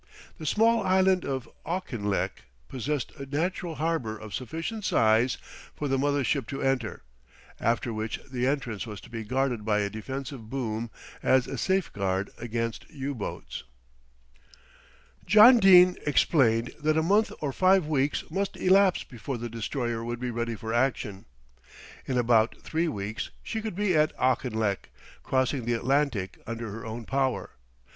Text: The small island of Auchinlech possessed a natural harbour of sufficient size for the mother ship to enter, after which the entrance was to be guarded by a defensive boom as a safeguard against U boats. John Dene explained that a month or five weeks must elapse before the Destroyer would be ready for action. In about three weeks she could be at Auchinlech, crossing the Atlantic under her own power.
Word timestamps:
The 0.39 0.47
small 0.47 0.81
island 0.81 1.25
of 1.25 1.47
Auchinlech 1.63 2.41
possessed 2.67 3.11
a 3.17 3.25
natural 3.27 3.75
harbour 3.75 4.17
of 4.17 4.33
sufficient 4.33 4.83
size 4.83 5.37
for 5.75 5.87
the 5.87 5.99
mother 5.99 6.23
ship 6.23 6.47
to 6.47 6.61
enter, 6.63 7.03
after 7.59 7.93
which 7.93 8.19
the 8.23 8.47
entrance 8.47 8.87
was 8.87 8.99
to 9.01 9.11
be 9.11 9.23
guarded 9.23 9.63
by 9.63 9.77
a 9.81 9.91
defensive 9.91 10.49
boom 10.49 10.89
as 11.21 11.45
a 11.45 11.55
safeguard 11.55 12.31
against 12.39 12.89
U 12.89 13.13
boats. 13.13 13.63
John 15.27 15.59
Dene 15.59 15.95
explained 16.07 16.71
that 16.79 16.97
a 16.97 17.03
month 17.03 17.31
or 17.39 17.53
five 17.53 17.85
weeks 17.85 18.23
must 18.31 18.57
elapse 18.57 19.03
before 19.03 19.37
the 19.37 19.49
Destroyer 19.49 20.03
would 20.03 20.19
be 20.19 20.31
ready 20.31 20.55
for 20.55 20.73
action. 20.73 21.25
In 22.07 22.17
about 22.17 22.59
three 22.63 22.87
weeks 22.87 23.29
she 23.43 23.61
could 23.61 23.75
be 23.75 23.95
at 23.95 24.17
Auchinlech, 24.17 24.89
crossing 25.21 25.65
the 25.65 25.73
Atlantic 25.73 26.39
under 26.47 26.71
her 26.71 26.87
own 26.87 27.05
power. 27.05 27.51